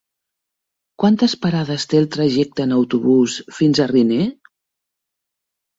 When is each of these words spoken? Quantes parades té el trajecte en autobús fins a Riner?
Quantes 1.03 1.35
parades 1.43 1.85
té 1.91 1.99
el 2.05 2.09
trajecte 2.17 2.67
en 2.67 2.75
autobús 2.81 3.39
fins 3.61 3.85
a 3.87 3.91
Riner? 3.95 4.23